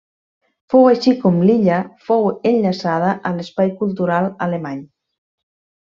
[0.73, 4.85] Fou així com l'illa fou enllaçada a l'espai cultural alemany.